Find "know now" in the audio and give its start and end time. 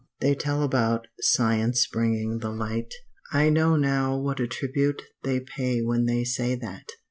3.51-4.17